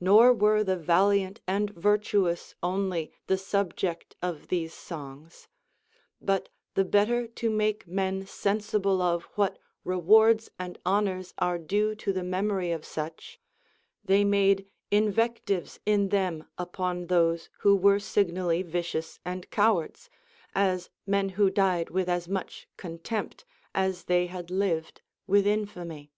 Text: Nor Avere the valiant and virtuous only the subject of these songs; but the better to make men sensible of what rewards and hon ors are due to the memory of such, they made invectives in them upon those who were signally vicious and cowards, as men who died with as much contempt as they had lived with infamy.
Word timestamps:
Nor 0.00 0.34
Avere 0.34 0.64
the 0.64 0.78
valiant 0.78 1.42
and 1.46 1.68
virtuous 1.68 2.54
only 2.62 3.12
the 3.26 3.36
subject 3.36 4.16
of 4.22 4.48
these 4.48 4.72
songs; 4.72 5.46
but 6.22 6.48
the 6.72 6.86
better 6.86 7.26
to 7.26 7.50
make 7.50 7.86
men 7.86 8.24
sensible 8.26 9.02
of 9.02 9.24
what 9.34 9.58
rewards 9.84 10.48
and 10.58 10.78
hon 10.86 11.08
ors 11.08 11.34
are 11.36 11.58
due 11.58 11.94
to 11.96 12.14
the 12.14 12.22
memory 12.24 12.72
of 12.72 12.86
such, 12.86 13.38
they 14.02 14.24
made 14.24 14.66
invectives 14.90 15.80
in 15.84 16.08
them 16.08 16.44
upon 16.56 17.08
those 17.08 17.50
who 17.58 17.76
were 17.76 17.98
signally 18.00 18.62
vicious 18.62 19.20
and 19.22 19.50
cowards, 19.50 20.08
as 20.54 20.88
men 21.06 21.28
who 21.36 21.50
died 21.50 21.90
with 21.90 22.08
as 22.08 22.26
much 22.26 22.66
contempt 22.78 23.44
as 23.74 24.04
they 24.04 24.28
had 24.28 24.50
lived 24.50 25.02
with 25.26 25.46
infamy. 25.46 26.10